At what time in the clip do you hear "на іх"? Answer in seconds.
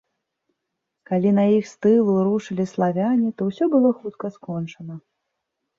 1.39-1.65